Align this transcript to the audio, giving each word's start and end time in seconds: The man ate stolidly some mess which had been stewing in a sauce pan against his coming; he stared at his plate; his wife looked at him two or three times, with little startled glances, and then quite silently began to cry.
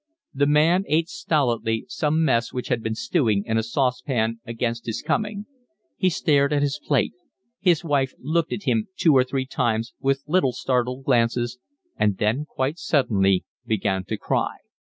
The 0.33 0.47
man 0.47 0.83
ate 0.87 1.09
stolidly 1.09 1.85
some 1.87 2.25
mess 2.25 2.51
which 2.51 2.69
had 2.69 2.81
been 2.81 2.95
stewing 2.95 3.43
in 3.45 3.59
a 3.59 3.61
sauce 3.61 4.01
pan 4.01 4.39
against 4.47 4.87
his 4.87 5.03
coming; 5.03 5.45
he 5.95 6.09
stared 6.09 6.51
at 6.51 6.63
his 6.63 6.79
plate; 6.83 7.13
his 7.59 7.83
wife 7.83 8.15
looked 8.17 8.51
at 8.51 8.63
him 8.63 8.87
two 8.97 9.15
or 9.15 9.23
three 9.23 9.45
times, 9.45 9.93
with 9.99 10.23
little 10.25 10.53
startled 10.53 11.03
glances, 11.05 11.59
and 11.97 12.17
then 12.17 12.45
quite 12.45 12.79
silently 12.79 13.45
began 13.67 14.03
to 14.05 14.17
cry. 14.17 14.55